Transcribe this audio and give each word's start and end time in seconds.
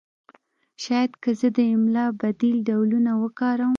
شاید 0.83 1.11
که 1.23 1.31
زه 1.39 1.47
د 1.57 1.59
املا 1.73 2.05
بدیل 2.21 2.57
ډولونه 2.67 3.11
وکاروم 3.21 3.69